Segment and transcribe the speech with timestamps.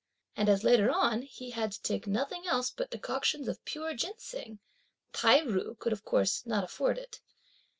[0.35, 4.57] And as later on, he had to take nothing else but decoctions of pure ginseng,
[5.13, 7.21] Tai ju could not of course afford it.